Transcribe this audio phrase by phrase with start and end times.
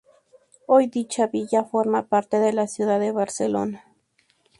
[0.65, 3.85] Hoy, dicha villa forma parte de la ciudad de Barcelona.